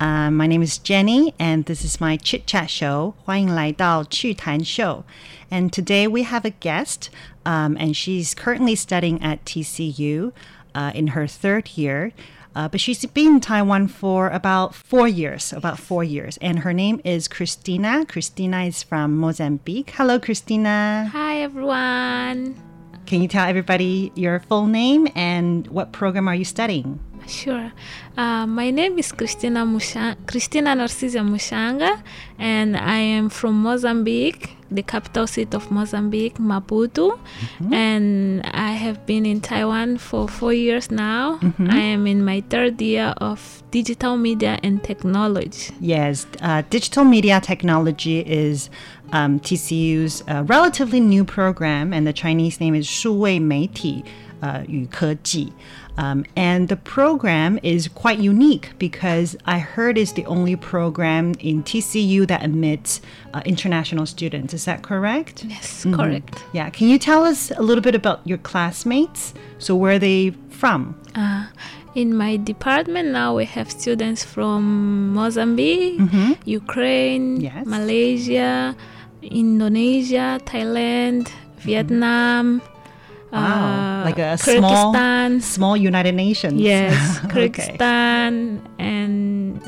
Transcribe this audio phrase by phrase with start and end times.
[0.00, 3.14] Uh, my name is Jenny, and this is my chit chat show.
[3.24, 5.04] 欢迎来到趣谈秀.
[5.50, 7.10] And today we have a guest,
[7.44, 10.32] um, and she's currently studying at TCU
[10.74, 12.12] uh, in her third year.
[12.54, 16.38] Uh, but she's been in Taiwan for about four years, about four years.
[16.42, 18.04] And her name is Christina.
[18.06, 19.92] Christina is from Mozambique.
[19.96, 21.08] Hello, Christina.
[21.12, 22.65] Hi everyone.
[23.07, 26.99] Can you tell everybody your full name and what program are you studying?
[27.25, 27.71] Sure.
[28.17, 32.01] Uh, my name is Christina Musha- Christina Narcisia Mushanga,
[32.39, 37.19] and I am from Mozambique, the capital city of Mozambique, Maputo.
[37.71, 41.39] And I have been in Taiwan for four years now.
[41.59, 45.73] I am in my third year of digital media and technology.
[45.81, 48.69] Yes, uh, digital media technology is
[49.12, 54.04] um, TCU's uh, relatively new program, and the Chinese name is 数位媒体
[54.40, 55.52] uh, 与科技.
[55.98, 61.62] Um, and the program is quite unique because I heard it's the only program in
[61.62, 63.02] TCU that admits
[63.34, 64.54] uh, international students.
[64.54, 65.44] Is that correct?
[65.44, 66.42] Yes, correct.
[66.54, 66.70] Yeah.
[66.70, 69.34] Can you tell us a little bit about your classmates?
[69.58, 70.98] So, where are they from?
[71.14, 71.48] Uh,
[71.94, 76.00] in my department now we have students from Mozambique,
[76.46, 77.66] Ukraine, Yes.
[77.66, 78.74] Malaysia,
[79.31, 81.29] Indonesia, Thailand,
[81.59, 82.61] Vietnam,
[83.31, 84.95] Wow, uh, like a small,
[85.41, 86.61] small United Nations.
[86.61, 87.49] Yes, Okay.
[87.49, 89.59] Kyrgyzstan, and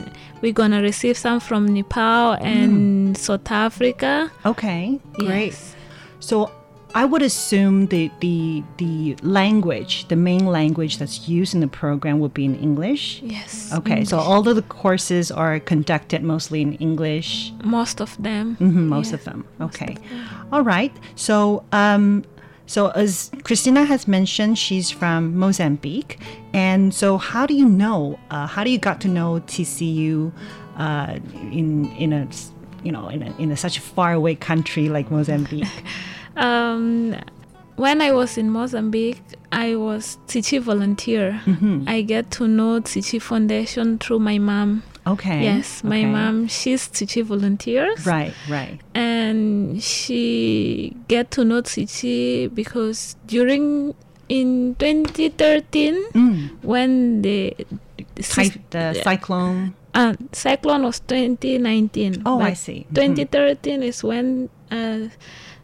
[0.41, 4.31] we're gonna receive some from Nepal and South Africa.
[4.45, 5.51] Okay, great.
[5.51, 5.75] Yes.
[6.19, 6.51] So
[6.95, 12.19] I would assume the, the the language, the main language that's used in the program
[12.19, 13.21] would be in English.
[13.21, 13.71] Yes.
[13.73, 17.53] Okay, so all of the courses are conducted mostly in English.
[17.63, 18.57] most of them.
[18.59, 19.15] Mhm, most Yeah.
[19.17, 19.45] of them.
[19.61, 19.97] Okay.
[20.51, 20.91] All right.
[21.15, 22.23] So um
[22.65, 26.19] so as Christina has mentioned, she's from Mozambique,
[26.53, 28.19] and so how do you know?
[28.31, 30.31] Uh, how do you got to know TCU
[30.77, 31.17] uh,
[31.51, 32.27] in in a
[32.83, 35.67] you know in a, in a such a far away country like Mozambique?
[36.39, 37.15] Um,
[37.75, 41.41] when I was in Mozambique, I was Tzu Chi volunteer.
[41.45, 41.83] Mm-hmm.
[41.87, 44.83] I get to know Tzu Chi Foundation through my mom.
[45.07, 45.43] Okay.
[45.43, 46.05] Yes, my okay.
[46.05, 48.05] mom, she's Tzu Chi volunteers.
[48.05, 48.33] Right.
[48.49, 48.79] Right.
[48.93, 53.95] And she get to know Tzu Chi because during
[54.27, 56.49] in 2013 Mm.
[56.63, 57.55] when the,
[58.17, 59.73] sys- the cyclone.
[59.95, 62.21] uh, cyclone was 2019.
[62.25, 62.85] Oh, I see.
[62.91, 63.15] Mhm.
[63.15, 65.07] 2013 is when uh,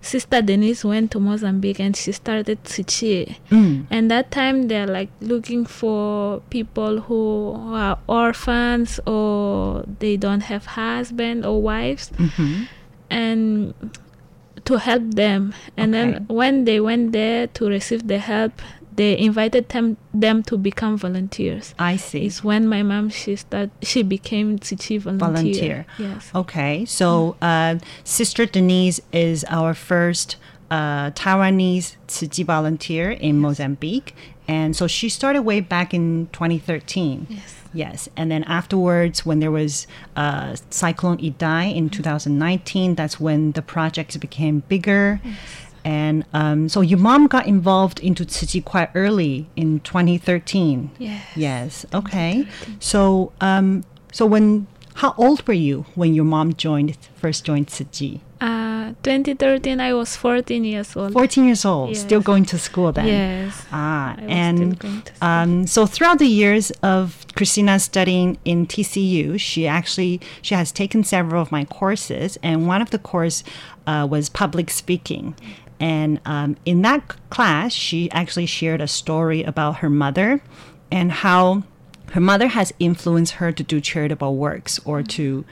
[0.05, 3.37] Sister Denise went to Mozambique and she started Tzu Chi.
[3.49, 3.87] Mm.
[3.89, 10.65] And that time they're like looking for people who are orphans or they don't have
[10.77, 12.67] husband or wives Mhm.
[13.09, 13.73] and
[14.65, 15.53] to help them.
[15.75, 16.11] And Okay.
[16.11, 18.61] then when they went there to receive the help,
[18.95, 21.73] they invited them them to become volunteers.
[21.77, 22.25] I see.
[22.25, 25.27] It's when my mom she start she became Tzu Chi volunteer.
[25.27, 25.85] Volunteer.
[25.99, 26.31] Yes.
[26.33, 30.37] Okay, so uh, Sister Denise is our first
[30.71, 34.15] uh, Taiwanese Tzu volunteer in Mozambique,
[34.47, 37.27] and so she started way back in 2013.
[37.29, 37.55] Yes.
[37.73, 43.61] Yes, and then afterwards, when there was uh, Cyclone Idai in 2019, that's when the
[43.61, 45.19] project became bigger.
[45.25, 45.35] Yes.
[45.85, 50.91] And um, so your mom got involved into Tzu Chi quite early in 2013.
[50.97, 51.27] Yes.
[51.35, 51.85] Yes.
[51.93, 52.47] Okay.
[52.79, 57.85] So um, so when how old were you when your mom joined first joined Tzu
[57.85, 58.21] Chi?
[58.41, 61.13] Uh, 2013, I was 14 years old.
[61.13, 62.01] 14 years old, yes.
[62.01, 63.07] still going to school then.
[63.07, 63.65] Yes.
[63.71, 70.53] Ah, and um, so throughout the years of Christina studying in TCU, she actually she
[70.55, 73.43] has taken several of my courses, and one of the course
[73.87, 75.35] uh, was public speaking.
[75.79, 80.41] And um, in that class, she actually shared a story about her mother
[80.91, 81.63] and how
[82.11, 85.43] her mother has influenced her to do charitable works or to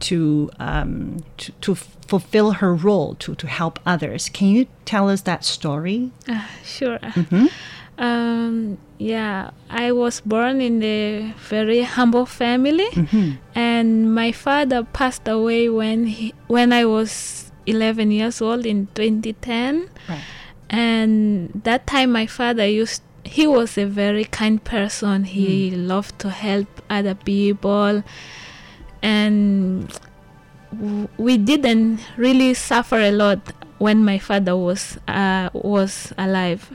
[0.00, 4.28] to um, to, to fulfill her role to to help others.
[4.28, 6.10] Can you tell us that story?
[6.28, 6.98] Uh, sure.
[6.98, 7.46] Mm-hmm.
[7.98, 13.32] Um, yeah, I was born in a very humble family, mm-hmm.
[13.54, 19.88] and my father passed away when he, when I was 11 years old in 2010.
[20.08, 20.20] Right.
[20.70, 25.24] And that time, my father used he was a very kind person.
[25.24, 25.86] He mm.
[25.86, 28.02] loved to help other people,
[29.00, 29.92] and
[31.18, 33.38] we didn't really suffer a lot
[33.78, 36.70] when my father was uh, was alive.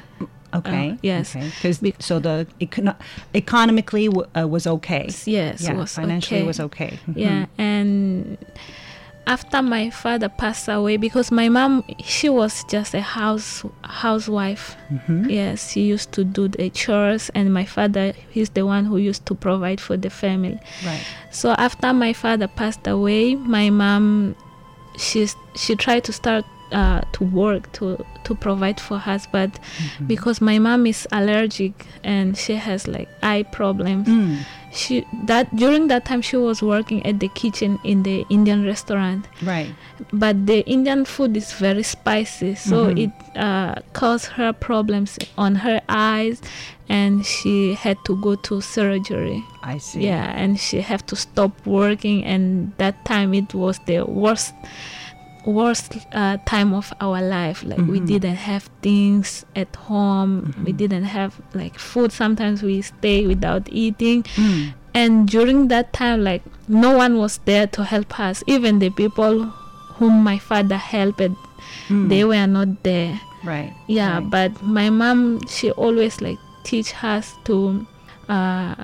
[0.54, 0.92] Okay.
[0.92, 1.34] Uh, yes.
[1.34, 1.94] Because okay.
[2.00, 2.96] so the econo-
[3.36, 5.10] economically w- uh, was okay.
[5.26, 5.62] Yes.
[5.62, 6.48] Yeah, was financially okay.
[6.48, 7.00] was okay.
[7.08, 7.20] Mm-hmm.
[7.20, 8.38] Yeah, and
[9.28, 15.30] after my father passed away because my mom she was just a house housewife mm-hmm.
[15.30, 19.26] yes she used to do the chores and my father he's the one who used
[19.26, 24.34] to provide for the family right so after my father passed away my mom
[24.98, 30.08] she's she tried to start uh, to work to to provide for us but mm-hmm.
[30.08, 34.40] because my mom is allergic and she has like eye problems mm.
[34.78, 39.28] She that during that time she was working at the kitchen in the indian restaurant.
[39.42, 39.74] Right.
[40.14, 42.98] But the indian food is very spicy so mm-hmm.
[42.98, 46.42] it uh, caused her problems on her eyes
[46.90, 49.44] and she had to go to surgery.
[49.64, 50.06] I see.
[50.06, 54.54] Yeah and she had to stop working and that time it was the worst
[55.48, 57.92] worst uh, time of our life like mm-hmm.
[57.92, 60.66] we didn't have things at home mm-hmm.
[60.66, 64.74] we didn't have like food sometimes we stay without eating mm.
[64.94, 69.46] and during that time like no one was there to help us even the people
[69.96, 71.32] whom my father helped
[71.88, 72.10] mm.
[72.10, 74.30] they were not there right yeah right.
[74.30, 77.88] but my mom she always like teach us to
[78.28, 78.76] uh,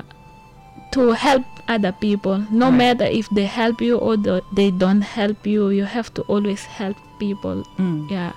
[0.94, 2.78] to help other people no right.
[2.78, 6.64] matter if they help you or the, they don't help you you have to always
[6.66, 8.10] help people mm.
[8.10, 8.34] yeah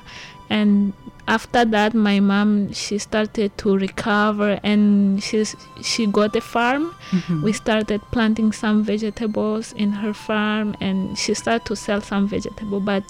[0.49, 0.93] and
[1.29, 7.43] after that my mom she started to recover and she's she got a farm mm-hmm.
[7.43, 12.79] we started planting some vegetables in her farm and she started to sell some vegetable
[12.79, 13.02] but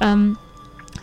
[0.00, 0.38] um,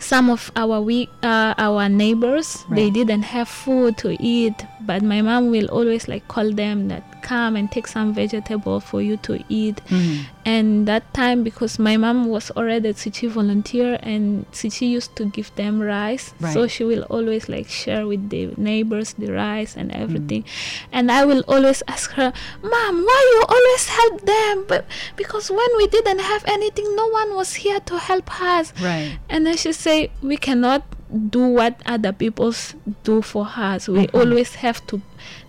[0.00, 2.76] some of our we uh, our neighbors right.
[2.76, 7.04] they didn't have food to eat but my mom will always like call them that
[7.22, 10.24] come and take some vegetable for you to eat mm-hmm.
[10.44, 14.86] and that time because my mom was already a Tzu Chi volunteer and Tzu Chi
[14.86, 16.52] used to give them rice right.
[16.52, 20.90] so she will always like share with the neighbors the rice and everything mm-hmm.
[20.96, 22.32] and I will always ask her
[22.62, 24.84] mom why you always help them but
[25.16, 28.72] because when we didn't have anything no one was here to help us.
[28.80, 29.18] Right.
[29.28, 30.82] And then she say we cannot
[31.30, 32.54] do what other people
[33.02, 33.88] do for us.
[33.88, 34.16] We mm-hmm.
[34.16, 35.02] always have to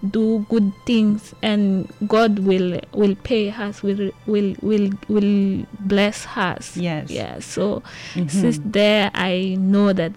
[0.10, 6.75] do good things and god will will pay us will will will will bless us.
[6.75, 7.10] Yes.
[7.10, 8.27] Yeah so mm-hmm.
[8.27, 10.12] since there i know that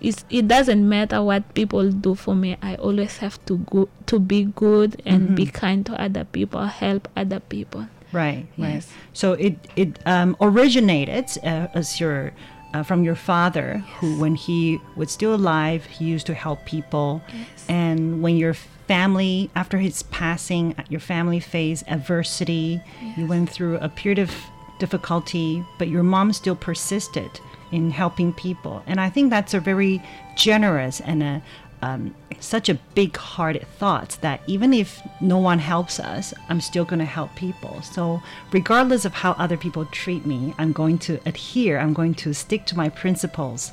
[0.00, 4.18] it's, it doesn't matter what people do for me i always have to go to
[4.18, 5.34] be good and mm-hmm.
[5.34, 8.66] be kind to other people help other people right yes.
[8.66, 12.32] right so it it um, originated uh, as your
[12.72, 13.96] uh, from your father, yes.
[13.98, 17.22] who, when he was still alive, he used to help people.
[17.32, 17.66] Yes.
[17.68, 23.18] And when your family, after his passing, your family faced adversity, yes.
[23.18, 24.32] you went through a period of
[24.78, 27.40] difficulty, but your mom still persisted
[27.72, 28.82] in helping people.
[28.86, 30.02] And I think that's a very
[30.36, 31.42] generous and a,
[31.82, 36.84] um, such a big hearted thought that even if no one helps us, I'm still
[36.84, 37.80] going to help people.
[37.82, 38.22] So,
[38.52, 42.66] regardless of how other people treat me, I'm going to adhere, I'm going to stick
[42.66, 43.72] to my principles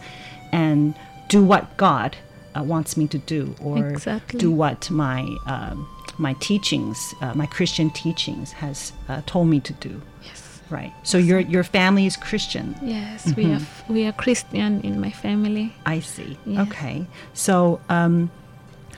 [0.52, 0.96] and
[1.28, 2.16] do what God
[2.58, 4.40] uh, wants me to do or exactly.
[4.40, 5.88] do what my, um,
[6.18, 10.02] my teachings, uh, my Christian teachings, has uh, told me to do.
[10.24, 10.47] Yes.
[10.70, 10.94] Right.
[11.04, 12.76] So your your family is Christian.
[12.82, 13.42] Yes, mm-hmm.
[13.42, 15.74] we are we are Christian in my family.
[15.86, 16.38] I see.
[16.48, 17.06] Okay.
[17.34, 18.32] So um,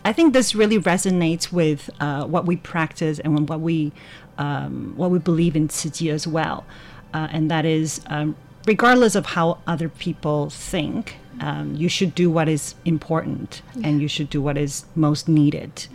[0.04, 3.92] I think this really resonates with uh, what we practice and what we
[4.38, 6.66] um, what we believe in Tzu as well,
[7.14, 8.36] uh, and that is um,
[8.66, 14.08] regardless of how other people think, um, you should do what is important and you
[14.08, 15.88] should do what is most needed.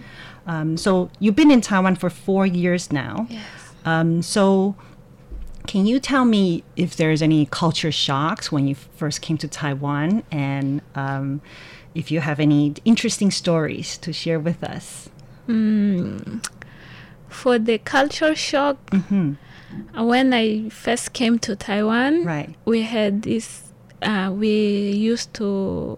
[0.46, 3.26] Um, so you've been in Taiwan for four years now.
[3.30, 3.44] Yes.
[3.84, 4.74] Um, so
[5.66, 10.22] can you tell me if there's any culture shocks when you first came to Taiwan
[10.30, 11.40] and um,
[11.94, 15.08] if you have any interesting stories to share with us?
[17.28, 22.54] For the culture shock, uh, when I first came to Taiwan, Right.
[22.64, 23.72] we had this.
[24.02, 25.96] Uh, we used to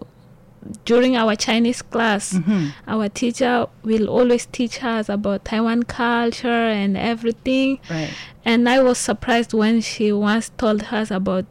[0.85, 2.67] during our Chinese class, Mm-hmm.
[2.87, 7.79] our teacher will always teach us about Taiwan culture and everything.
[7.89, 8.09] Right.
[8.45, 11.45] And I was surprised when she once told us about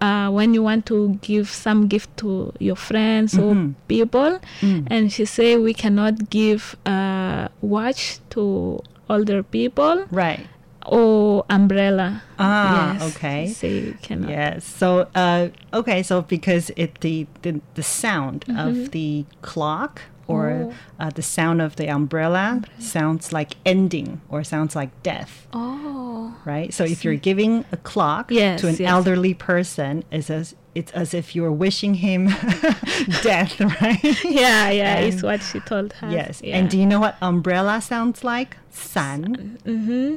[0.00, 3.42] uh, when you want to give some gift to your friends Mhm.
[3.44, 3.54] or
[3.86, 4.86] people, Mm.
[4.90, 10.40] and she say we cannot give uh, watch to older people Right.
[10.86, 12.22] Or umbrella.
[12.38, 13.46] Ah, Yes, okay.
[13.48, 14.30] Say you cannot.
[14.30, 14.64] Yes.
[14.64, 16.02] So, uh, okay.
[16.02, 20.72] So, because it the the, the sound of the clock or Oh.
[21.00, 26.34] uh, the sound of the umbrella sounds like ending or sounds like death, Oh.
[26.44, 26.72] right?
[26.72, 28.88] So, if you're giving a clock Yes, to an yes.
[28.90, 32.28] elderly person, it's as it's as if you're wishing him
[33.22, 34.24] death, right?
[34.24, 36.12] Yeah, yeah, And- it's what she told us.
[36.12, 36.40] Yes.
[36.42, 36.56] Yeah.
[36.56, 38.56] And do you know what umbrella sounds like?
[38.70, 39.58] San.
[39.66, 40.16] mm-hmm.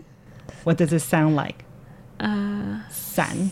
[0.66, 1.64] What does it sound like?
[2.20, 3.52] uh, San.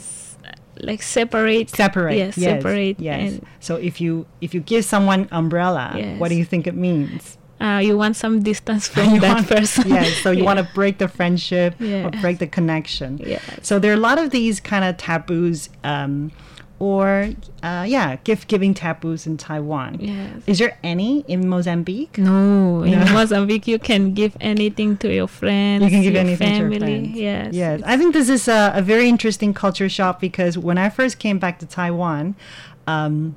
[0.82, 1.70] like separate.
[1.70, 2.16] Separate.
[2.18, 3.00] Yes, yes, separate.
[3.00, 3.20] Yes.
[3.34, 7.38] And so if you if you give someone umbrella, what do you think it means?
[7.62, 9.88] uh, you want some distance from You that want- person.
[9.90, 10.18] Yes.
[10.18, 10.46] So you Yeah.
[10.46, 13.20] want to break the friendship or break the connection.
[13.20, 13.40] Yeah.
[13.62, 16.32] So there are a lot of these kind of taboos, um,
[16.90, 17.06] or
[17.70, 19.92] uh, yeah, gift giving taboos in Taiwan.
[20.00, 20.44] Yes.
[20.52, 22.16] Is there any in Mozambique?
[22.18, 23.06] No, in No.
[23.20, 25.82] Mozambique you can give anything to your friends.
[25.86, 26.80] You can give anything family.
[26.80, 27.18] to your friends.
[27.28, 27.48] Yes.
[27.64, 27.76] Yes.
[27.92, 31.38] I think this is a, a very interesting culture shock because when I first came
[31.40, 32.36] back to Taiwan,
[32.86, 33.36] um,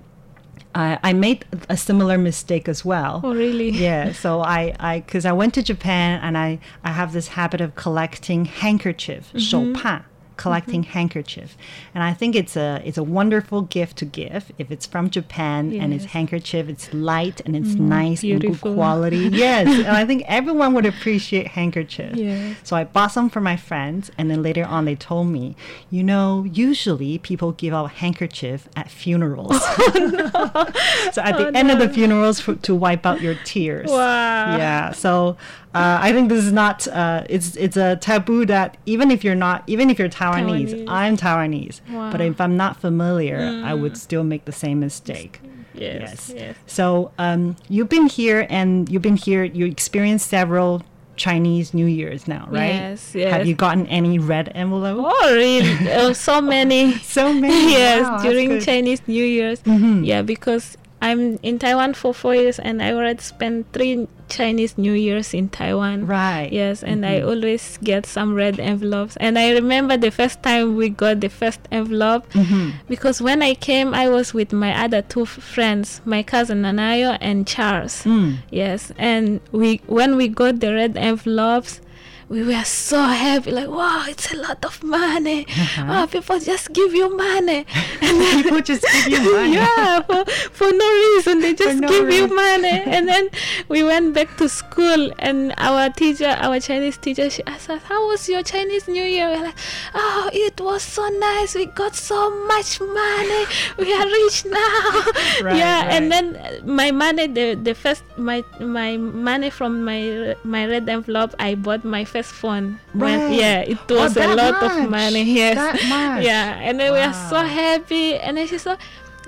[0.75, 3.15] I, I made a similar mistake as well.
[3.25, 3.71] Oh really?
[3.71, 4.61] yeah so i
[4.91, 6.49] i because i went to japan and i
[6.88, 9.38] i have this habit of collecting handkerchief Mm-hmm.
[9.50, 10.05] 手帕
[10.37, 10.93] collecting mm-hmm.
[10.93, 11.57] handkerchief.
[11.95, 15.73] And i think it's a it's a wonderful gift to give if it's from japan
[15.73, 17.88] and it's handkerchief it's light and it's mm-hmm.
[17.88, 19.16] nice and good quality.
[19.37, 22.16] Yes and i think everyone would appreciate handkerchief.
[22.16, 22.57] Yes.
[22.62, 25.57] so i bought some for my friends and then later on they told me
[25.90, 29.57] you know usually people give out handkerchief at funerals.
[31.12, 33.90] So at oh, the Oh, end of the funerals for, to wipe out your tears.
[33.90, 34.57] Wow.
[34.57, 35.37] yeah so
[35.78, 39.40] uh, i think this is not uh, it's it's a taboo that even if you're
[39.49, 40.88] not even if you're taiwanese, Taiwanese.
[41.00, 41.76] i'm taiwanese
[42.12, 43.38] but if i'm not familiar
[43.71, 45.35] i would still make the same mistake
[45.75, 46.33] Yes.
[46.35, 46.56] Yes.
[46.66, 46.85] so
[47.18, 50.71] um, you've been here and you've been here you experienced several
[51.16, 53.30] chinese new years now right Yes, yes.
[53.35, 55.64] have you gotten any red envelope Oh really?
[56.00, 56.83] oh, so many.
[57.16, 58.61] so many yes, Wow, during.
[58.61, 59.61] Chinese New Year's.
[59.64, 60.04] Mhm.
[60.11, 64.92] Yeah, because I'm in Taiwan for four years and I already spent three Chinese New
[64.92, 66.06] Years in Taiwan.
[66.06, 69.16] right Yes, and I always get some red envelopes.
[69.18, 72.73] And I remember the first time we got the first envelope Mhm.
[72.88, 77.16] because when I came, I was with my other two f- friends, my cousin Nanayo
[77.21, 78.02] and Charles.
[78.04, 78.37] Mm.
[78.50, 81.80] Yes, and we when we got the red envelopes,
[82.28, 85.47] we were so happy, like wow, it's a lot of money.
[85.49, 86.06] Uh-huh.
[86.06, 87.64] People just give you money,
[88.02, 91.40] and then people just give you money yeah, for, for no reason.
[91.40, 92.83] They just no give you money.
[92.87, 93.28] and then
[93.68, 98.09] we went back to school, and our teacher, our Chinese teacher, she asked us, How
[98.09, 99.28] was your Chinese New Year?
[99.28, 99.59] We're like,
[99.95, 101.54] Oh, it was so nice.
[101.54, 103.45] We got so much money.
[103.78, 105.02] We are rich now.
[105.42, 110.66] Right, yeah, and then my money, the, the first, my my money from my my
[110.66, 112.80] red envelope, I bought my first phone.
[112.94, 115.25] When, yeah, it Oh, was a that lot of money.
[115.40, 115.56] Yes.
[115.88, 116.25] Much.
[116.25, 118.16] Yeah, and then we are so happy.
[118.16, 118.78] And then she said,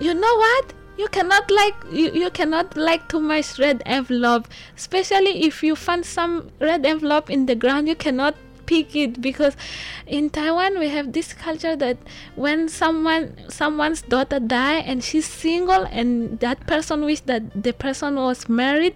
[0.01, 0.73] "You know what?
[0.97, 6.05] You cannot like you, you cannot like too much red envelope, especially if you find
[6.05, 7.89] some red envelope in the ground.
[7.89, 8.35] You cannot."
[8.69, 9.57] Pick it because
[10.07, 11.97] in Taiwan we have this culture that
[12.37, 18.17] when someone someone's daughter die and she's single and that person wish that the person
[18.17, 18.95] was married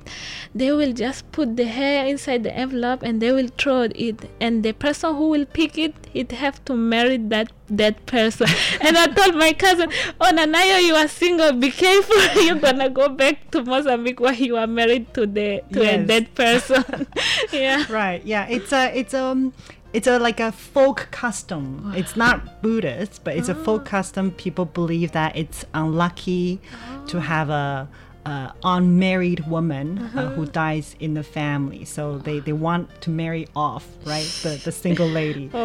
[0.54, 4.28] they will just put the hair inside the envelope and they will throw it.
[4.40, 8.46] And the person who will pick it it have to marry that that person.
[8.80, 11.52] And i told my cousin oh nanayo you are single.
[11.52, 12.42] Be careful.
[12.44, 16.34] You're gonna go back to mozambique where you are married to the to a dead
[16.34, 16.84] person.
[17.52, 17.84] Yeah.
[17.90, 18.46] Right yeah.
[18.48, 19.52] It's a it's um
[19.92, 21.92] it's a like a folk custom.
[21.96, 24.30] It's not buddhist but it's a folk custom.
[24.32, 26.60] People believe that it's unlucky
[27.08, 27.88] to have a
[28.24, 31.84] uh, unmarried woman uh, who dies in the family.
[31.84, 34.26] So they, they want to marry off, right?
[34.42, 35.50] The, the single lady.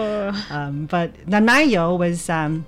[0.49, 2.29] Um, but Nanayo was.
[2.29, 2.65] Um,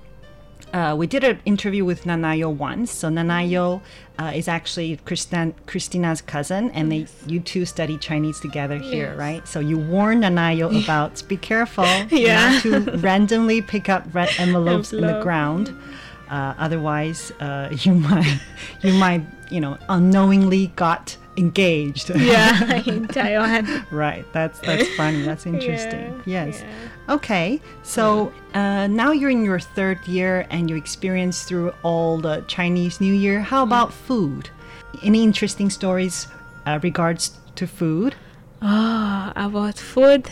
[0.72, 2.92] uh, we did an interview with Nanayo once.
[2.92, 3.80] So Nanayo
[4.20, 9.46] uh, is actually Christin- Christina's cousin, and they you two study Chinese together here, right?
[9.48, 12.52] So you warn Nanayo about be careful Yeah.
[12.52, 15.24] not to randomly pick up red envelopes in the Envelope.
[15.24, 15.74] ground.
[16.30, 18.40] Uh, otherwise, uh, you might
[18.82, 22.10] you might you know unknowingly got engaged.
[22.14, 23.86] yeah, in Taiwan.
[23.90, 24.24] right.
[24.32, 25.22] That's that's funny.
[25.22, 26.22] That's interesting.
[26.24, 26.60] Yeah, yes.
[26.60, 27.14] yeah.
[27.14, 27.60] Okay.
[27.82, 33.00] So uh, now you're in your third year and you experience through all the Chinese
[33.00, 33.40] New Year.
[33.40, 34.50] How about food?
[35.02, 36.28] Any interesting stories
[36.66, 38.14] uh, regards to food?
[38.62, 40.30] Oh, about food.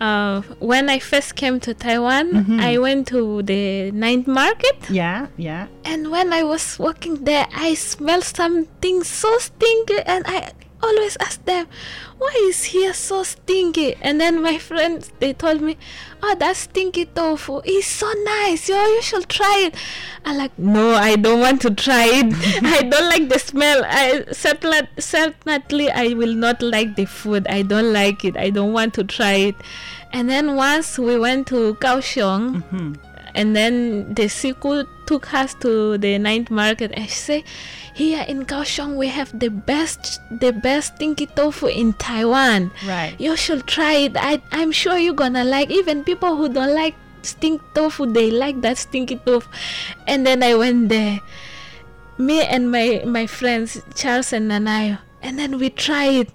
[0.00, 5.26] Uh, when I first came to Taiwan, I went to the night market, Yeah.
[5.36, 5.66] Yeah.
[5.84, 10.52] and when I was walking there, I smelled something so stinky, and I
[10.82, 11.66] always ask them,
[12.18, 15.76] "Why is here so stinky?" And then my friends they told me,
[16.22, 18.68] "Oh, that stinky tofu is so nice.
[18.68, 19.74] Yo, you should try it."
[20.24, 22.32] I'm like, "No, I don't want to try it.
[22.78, 23.84] I don't like the smell.
[23.84, 27.46] I certainly, certainly I will not like the food.
[27.48, 28.36] I don't like it.
[28.36, 29.56] I don't want to try it."
[30.12, 32.92] And then once we went to Kaohsiung, mm-hmm.
[33.34, 37.44] And then the Siku took us to the night market and she said,
[37.98, 42.70] here in Kaohsiung we have the best the best stinky tofu in Taiwan.
[42.86, 43.18] Right.
[43.18, 44.14] You should try it.
[44.14, 48.62] I I'm sure you're gonna like even people who don't like stink tofu they like
[48.62, 49.50] that stinky tofu.
[50.06, 51.18] And then I went there.
[52.18, 55.02] Me and my my friends Charles and Nanayo.
[55.20, 56.30] And then we tried.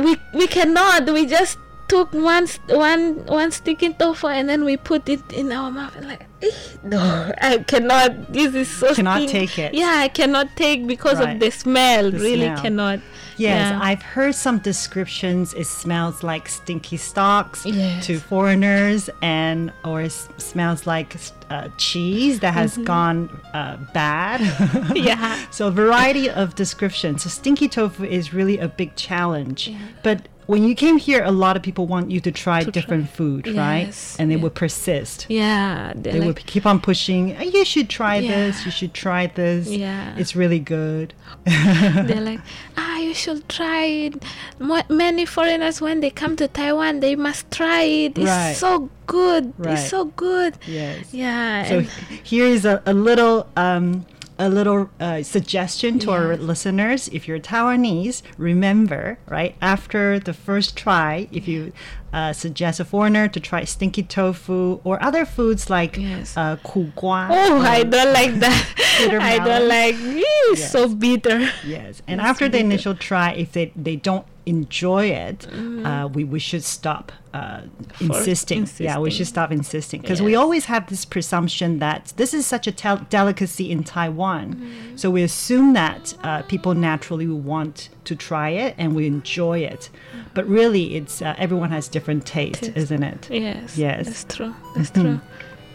[0.00, 1.04] We we cannot.
[1.12, 5.70] We just took one one one sticky tofu and then we put it in our
[5.70, 6.50] mouth and like "Eh,
[6.82, 9.74] no I cannot this is so Cannot stink." take it.
[9.74, 11.34] yeah I cannot take because Right.
[11.34, 12.62] of the smell The really smell.
[12.62, 13.00] cannot
[13.38, 13.78] Yes, Yeah.
[13.82, 15.52] I've heard some descriptions.
[15.52, 18.06] It smells like stinky socks Yes.
[18.06, 21.14] to foreigners, and or it smells like
[21.50, 24.40] uh, cheese that has gone uh, bad.
[24.40, 24.96] Mm-hmm.
[25.08, 25.36] Yeah.
[25.50, 27.24] so a variety of descriptions.
[27.24, 29.70] So stinky tofu is really a big challenge.
[30.02, 33.06] But when you came here, a lot of people want you to try To different
[33.08, 33.16] try.
[33.16, 33.86] food, right?
[33.86, 34.42] Yes, And they yeah.
[34.42, 35.26] would persist.
[35.28, 37.36] yeah they're like, would keep on pushing.
[37.38, 38.64] "Oh, You should try this.
[38.64, 39.68] You should try this.
[39.68, 40.14] Yeah.
[40.20, 41.14] It's really good.
[41.44, 42.40] they're like
[42.76, 44.14] ah you should try it
[44.58, 48.56] Mo- many foreigners when they come to Taiwan they must try it it's Right.
[48.56, 49.74] so good Right.
[49.78, 51.12] it's so good yes.
[51.14, 51.80] yeah So
[52.22, 54.06] here is a, a little um,
[54.38, 57.08] a little uh, suggestion to our listeners.
[57.08, 61.72] If you're Taiwanese, remember, right after the first try, if you
[62.12, 66.36] uh, suggest a foreigner to try stinky tofu or other foods like Yes.
[66.36, 67.28] uh, ku gua.
[67.30, 68.64] oh I don't like that.
[69.20, 69.94] I don't like.
[69.98, 71.48] It's so bitter.
[71.64, 75.84] Yes, and after the initial try, if they, they don't enjoy it, Mm-hmm.
[75.86, 77.62] uh, we, we should stop uh,
[78.00, 78.68] insisting.
[78.78, 82.66] Yeah, we should stop insisting because we always have this presumption that this is such
[82.66, 84.54] a tel- delicacy in Taiwan.
[84.54, 84.96] Mm-hmm.
[84.96, 89.90] So we assume that uh, people naturally want to try it and we enjoy it.
[90.34, 92.76] But really, it's uh, everyone has different taste, Taste.
[92.76, 93.28] isn't it?
[93.30, 94.06] yes Yes.
[94.06, 95.20] that's true that's true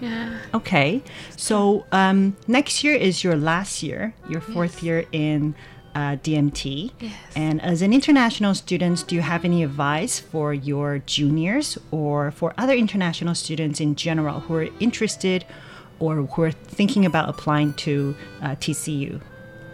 [0.01, 1.03] yeah Okay,
[1.37, 5.53] so um, next year is your last year, your fourth year in
[5.95, 6.91] uh, DMT.
[6.99, 7.13] Yes.
[7.35, 12.53] And as an international student, do you have any advice for your juniors or for
[12.57, 15.45] other international students in general who are interested
[15.99, 19.21] or who are thinking about applying to uh, TCU?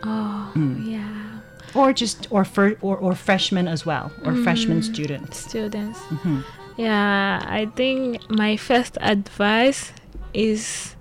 [0.03, 0.91] oh Mm.
[0.91, 1.39] yeah
[1.75, 5.37] Or just or, for, or or freshmen as well, or freshman students.
[5.49, 5.99] students.
[6.09, 6.39] Mm-hmm.
[6.77, 9.91] Yeah, I think my first advice
[10.33, 10.95] is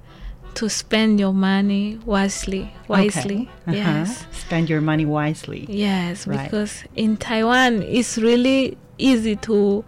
[0.57, 2.73] to spend your money wisely.
[2.89, 3.81] Wisely, Okay.
[3.81, 3.99] Uh-huh.
[3.99, 5.67] yes, Spend your money wisely.
[5.69, 6.45] yes, Right.
[6.45, 9.85] because in Taiwan it's really easy to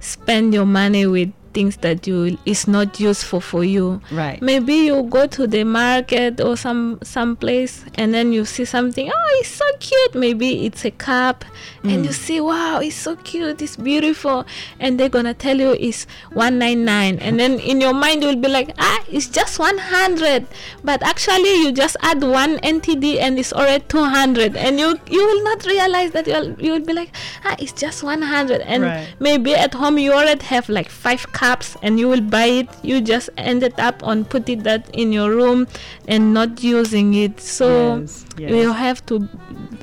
[0.00, 4.00] spend your money with things that you is not useful for you.
[4.12, 4.36] Right.
[4.44, 9.08] Maybe you go to the market or some some place and then you see something.
[9.08, 10.12] Oh, it's so cute.
[10.14, 11.44] Maybe it's a cup,
[11.82, 13.62] and you see, wow, it's so cute.
[13.64, 14.44] It's beautiful,
[14.80, 16.04] and they're gonna tell you it's
[16.36, 19.78] one nine nine, and then in your mind you'll be like, ah, it's just one
[19.78, 20.44] hundred,
[20.84, 25.22] but actually you just add one NTD and it's already two hundred, and you you
[25.24, 27.10] will not realize that you'll you'll be like,
[27.48, 29.08] ah, it's just one hundred, and Right.
[29.28, 32.68] maybe at home you already have like five cups cups and you will buy it
[32.82, 35.66] you just ended up on putting that in your room
[36.08, 37.68] and not using it so
[38.00, 38.50] Yes, yes.
[38.50, 39.14] you have to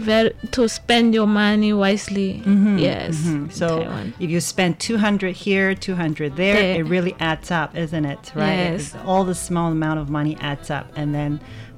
[0.07, 2.29] ver- to spend your money wisely
[2.89, 3.51] yes Mhm.
[3.59, 4.13] So Taiwan.
[4.19, 6.75] if you spend 200 here, 200 there, There.
[6.79, 8.23] it really adds up, isn't it?
[8.35, 8.57] Right?
[8.57, 8.81] Yes.
[8.95, 10.87] It's- All the small amount of money adds up.
[10.99, 11.31] And then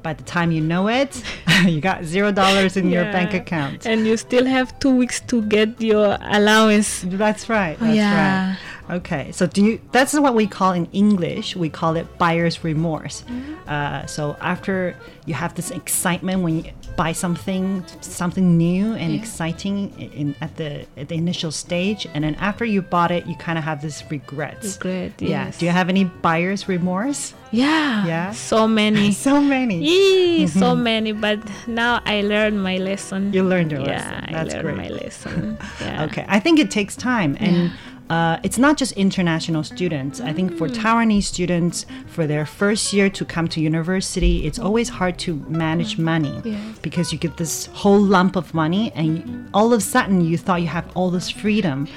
[0.08, 1.12] by the time you know it,
[1.74, 3.86] you got zero dollars in your bank account.
[3.90, 6.90] and you still have two weeks to get your allowance
[7.24, 7.78] That's right.
[7.80, 8.14] That's yeah
[8.50, 8.58] right.
[8.90, 9.82] Okay, so do you?
[9.92, 11.56] That's what we call in English.
[11.56, 13.24] We call it buyer's remorse.
[13.68, 14.96] Uh, so after
[15.26, 19.20] you have this excitement when you buy something, something new and Yeah.
[19.20, 23.36] exciting in, at the at the initial stage, and then after you bought it, you
[23.38, 24.76] kind of have this regrets.
[24.78, 25.52] regret Yeah.
[25.58, 27.34] Do you have any buyer's remorse?
[27.52, 28.32] yeah Yeah?
[28.32, 29.78] so many So many.
[29.84, 34.26] Yee, so many but now i learned my lesson You learned your yeah lesson.
[34.28, 34.78] i That's learned great.
[34.78, 37.72] my lesson yeah Okay, I think it takes time, and
[38.10, 40.22] uh, it's not just international students.
[40.22, 44.90] I think for Taiwanese students, for their first year to come to university, it's always
[44.90, 46.60] hard to manage money Yeah.
[46.84, 50.38] because you get this whole lump of money, and you, all of a sudden you
[50.38, 51.88] thought you have all this freedom,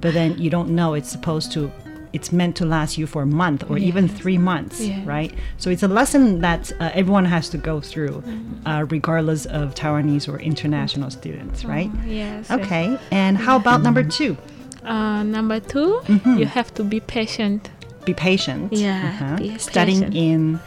[0.00, 1.70] but then you don't know it's supposed to.
[2.12, 5.02] It's meant to last you for a month or even three months, Yeah.
[5.04, 5.34] right?
[5.58, 8.22] So it's a lesson that uh, everyone has to go through,
[8.64, 11.90] uh, regardless of Taiwanese or international students, right?
[12.06, 14.36] yes Okay, and how about number two?
[14.86, 16.38] Uh, number 2 Mm-hmm.
[16.38, 17.70] you have to be patient
[18.06, 18.72] Be patient.
[18.72, 20.14] Yeah, be studying patient.
[20.14, 20.60] in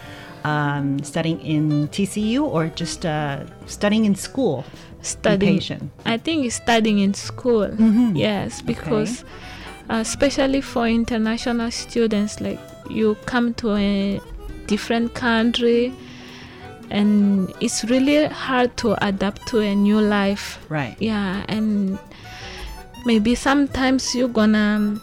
[0.43, 4.63] um, studying in TCU or just uh, studying in school.
[5.01, 5.83] studying patient.
[6.05, 7.69] i think studying in school
[8.13, 9.23] yes because
[9.89, 12.59] uh, especially for international students like
[12.91, 14.19] you come to a
[14.67, 15.93] different country
[16.91, 20.95] and it's really hard to adapt to a new life Right.
[20.99, 21.97] yeah and
[23.09, 24.95] maybe sometimes you're gonna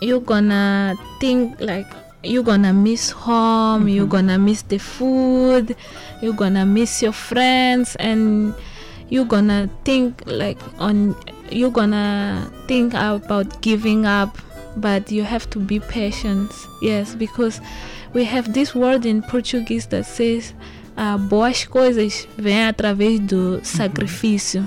[0.00, 1.88] you're gonna think like
[2.22, 5.74] you're gonna miss home you're gonna miss the food
[6.22, 8.54] you're gonna miss your friends and
[9.08, 11.16] you're gonna think like on
[11.50, 14.38] you're gonna think about giving up
[14.76, 16.50] but you have to be patient.
[16.82, 17.60] Yes because
[18.12, 20.54] we have this word in portuguese that says
[20.96, 24.64] uh, boas coisas vêm através do sacrifício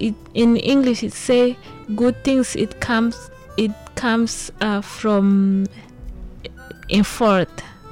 [0.00, 1.56] it, in English it say
[1.94, 5.66] good things it comes it comes uh, from
[6.90, 7.48] effort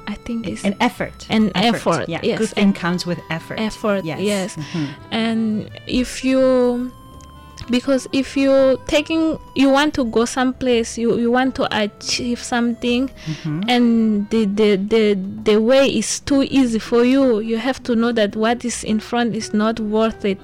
[0.07, 1.27] I think it's An effort.
[1.29, 2.19] An effort, Yeah.
[2.23, 3.59] yes, Good thing comes with effort.
[3.59, 4.19] effort Yes.
[4.21, 4.87] yes, Mhm.
[5.11, 6.91] and if you
[7.69, 13.11] because if you taking you want to go someplace you, you want to achieve something
[13.27, 13.61] Mm-hmm.
[13.69, 15.03] and the, the the
[15.43, 18.99] the way is too easy for you you have to know that what is in
[18.99, 20.39] front is not worth it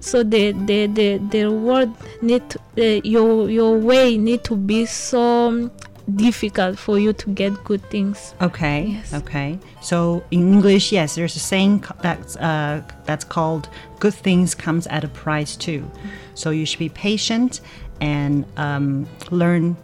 [0.00, 1.90] so the the the, the word
[2.22, 5.70] need to, uh, your your way need to be so
[6.16, 8.86] difficult for you to get good things Okay.
[8.86, 9.12] Yes.
[9.12, 9.58] Okay.
[9.82, 15.04] So in English, yes, there's a saying that's uh, that's called "good things comes at
[15.04, 15.90] a price too."
[16.34, 17.60] So you should be patient
[18.00, 19.76] and um, learn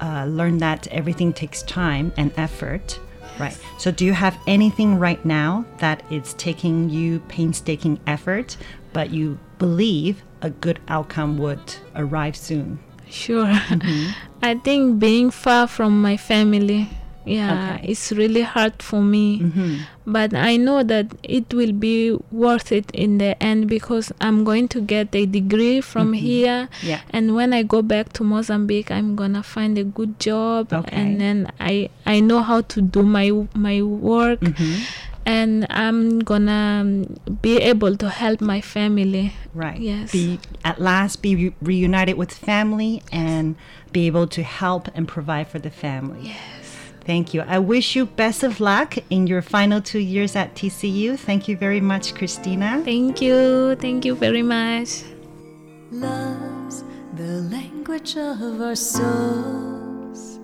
[0.00, 2.98] uh, learn that everything takes time and effort.
[3.38, 3.56] Right.
[3.78, 8.56] So do you have anything right now that is taking you painstaking effort,
[8.96, 11.60] but you believe a good outcome would
[11.94, 12.78] arrive soon?
[13.10, 13.44] Sure.
[13.44, 14.12] Mm-hmm.
[14.42, 16.88] I think being far from my family,
[17.26, 17.92] yeah, Okay.
[17.92, 19.40] it's really hard for me.
[19.40, 19.74] Mm-hmm.
[20.06, 24.66] But I know that it will be worth it in the end because I'm going
[24.68, 26.26] to get a degree from mm-hmm.
[26.32, 26.68] here.
[26.82, 27.00] Yeah.
[27.10, 30.96] And when I go back to Mozambique, I'm gonna find a good job, Okay.
[30.96, 34.40] and then I I know how to do my my work,
[35.26, 37.04] and I'm gonna
[37.42, 39.34] be able to help my family.
[39.52, 39.78] Right.
[39.78, 40.12] Yes.
[40.12, 43.56] Be at last be re- reunited with family and
[43.92, 46.28] be able to help and provide for the family.
[46.28, 46.76] Yes.
[47.00, 47.42] Thank you.
[47.42, 51.18] I wish you best of luck in your final two years at TCU.
[51.18, 52.82] Thank you very much, Christina.
[52.84, 55.02] Thank you, thank you very much.
[55.90, 56.82] Love's
[57.14, 60.40] the language of our souls.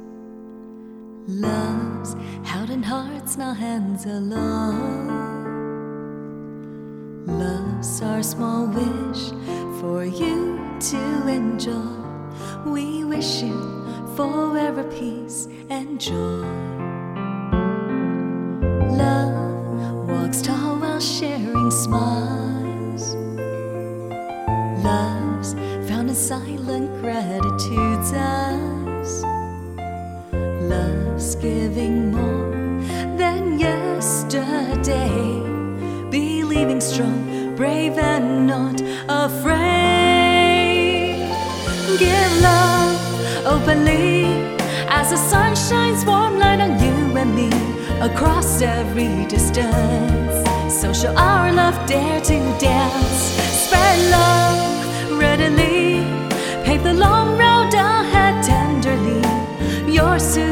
[1.26, 2.14] Love's
[2.52, 5.08] held in hearts, not hands alone.
[7.26, 9.30] Love's our small wish
[9.80, 10.60] for you
[10.90, 11.96] to enjoy.
[12.66, 13.58] We wish you
[14.16, 16.44] forever peace and joy.
[19.02, 23.14] Love walks tall while sharing smiles.
[24.84, 25.54] Love's
[25.88, 29.24] found in silent gratitude's eyes.
[30.72, 32.01] Love's giving
[36.82, 40.02] strong, brave, and not afraid.
[41.98, 42.98] Give love
[43.46, 44.24] openly
[44.88, 47.50] as the sun shines warm light on you and me
[48.00, 50.34] across every distance.
[50.80, 53.20] So shall our love dare to dance,
[53.64, 56.04] spread love readily,
[56.64, 59.22] pave the long road ahead tenderly.
[59.92, 60.51] Your soothing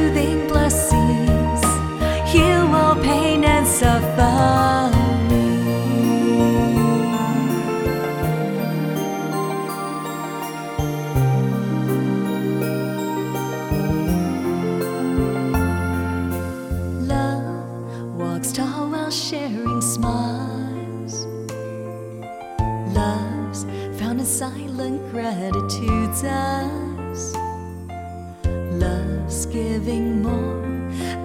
[28.72, 30.61] Love's giving more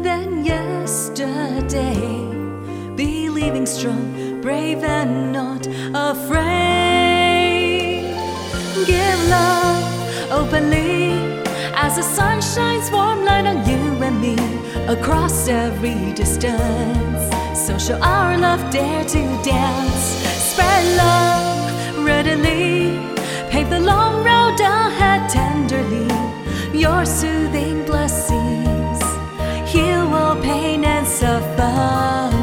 [0.01, 1.95] than yesterday.
[2.95, 6.95] Believing strong, brave, and not afraid.
[8.85, 11.11] Give love openly
[11.75, 14.37] as the sun shines warm light on you and me
[14.87, 17.33] across every distance.
[17.53, 20.05] So shall our love dare to dance.
[20.51, 22.97] Spread love readily,
[23.55, 26.09] pave the long road ahead tenderly.
[26.77, 29.01] Your soothing blessings
[29.71, 32.34] heal all pain and suffering.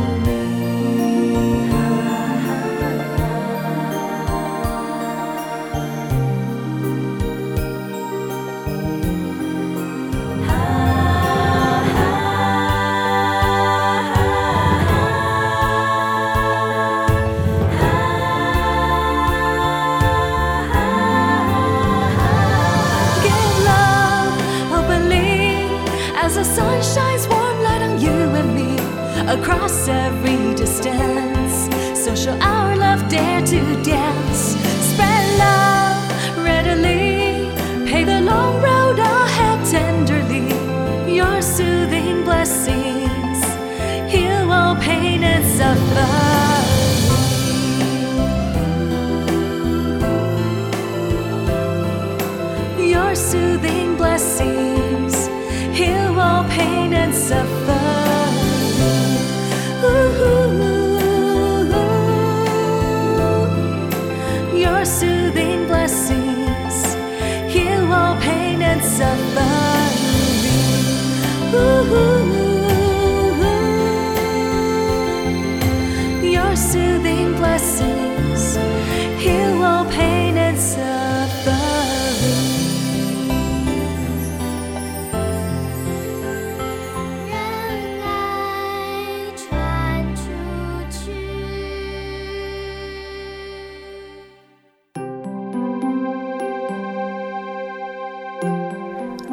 [29.73, 31.69] Across every distance.
[31.99, 34.32] So shall our love dare to dance.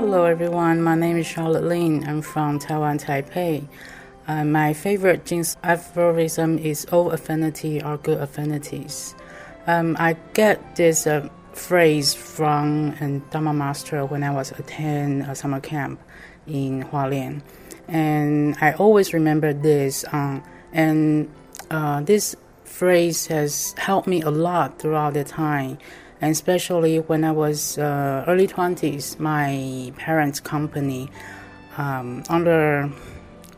[0.09, 2.03] Hello everyone, my name is Charlotte Lin.
[2.03, 3.67] I'm from Taiwan, Taipei.
[4.27, 9.13] Uh, my favorite Jing Si aphorism is all affinity are good affinities.
[9.67, 15.35] Um, I get this uh, phrase from a Dharma master when I was attending a
[15.35, 16.01] summer camp
[16.47, 17.43] in Hualien.
[17.87, 20.05] And I always remember this.
[20.11, 20.41] Um,
[20.73, 21.31] and
[21.69, 25.77] uh, this phrase has helped me a lot throughout the time
[26.21, 31.09] and especially when I was uh, early 20s, my parents' company
[31.77, 32.91] um, under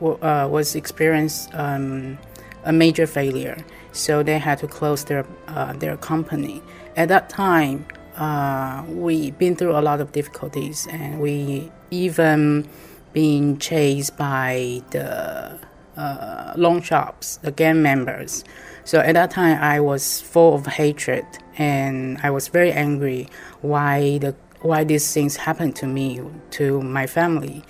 [0.01, 2.17] uh, was experienced um,
[2.63, 3.57] a major failure,
[3.91, 6.61] so they had to close their uh, their company.
[6.95, 12.67] At that time, uh, we been through a lot of difficulties, and we even
[13.13, 15.59] been chased by the
[15.97, 18.43] uh, loan shops, the gang members.
[18.83, 21.25] So at that time, I was full of hatred,
[21.61, 23.27] and I was very angry
[23.61, 26.21] why the why these things happened to me,
[26.51, 27.63] to my family.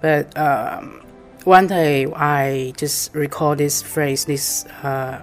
[0.00, 1.04] But um,
[1.44, 5.22] one day, I just recall this phrase, this uh,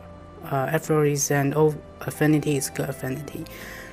[0.51, 3.45] uh, aphorism, "All affinity is good affinity."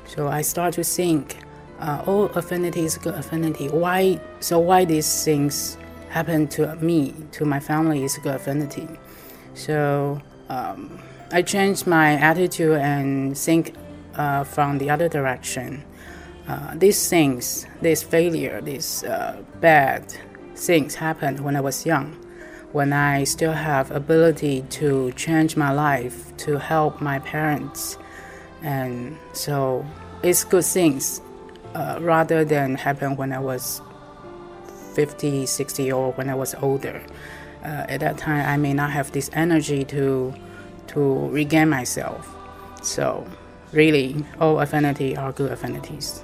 [0.06, 1.36] So I start to think,
[1.80, 4.20] uh, "All affinity is good affinity." Why?
[4.40, 5.78] So why these things
[6.10, 8.88] happen to me, to my family, is good affinity.
[9.54, 10.20] So.
[10.48, 13.74] Um, I changed my attitude and think
[14.16, 15.84] uh, from the other direction.
[16.48, 20.14] Uh, these things, this failure, these uh, bad
[20.54, 22.12] things happened when I was young,
[22.72, 27.98] when I still have ability to change my life, to help my parents,
[28.62, 29.84] and so
[30.22, 31.20] it's good things
[31.74, 33.82] uh, rather than happen when I was
[34.94, 37.02] 50, 60, or when I was older.
[37.62, 40.34] Uh, at that time, I may not have this energy to
[40.88, 42.32] to regain myself.
[42.80, 43.26] So,
[43.72, 46.22] really, all affinity are good affinities.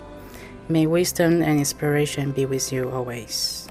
[0.69, 3.62] May wisdom and inspiration be with you always.